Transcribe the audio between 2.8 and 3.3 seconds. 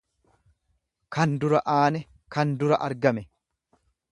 argame.